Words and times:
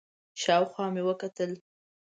شاوخوا 0.41 0.85
مې 0.93 1.03
وکتل، 1.07 1.51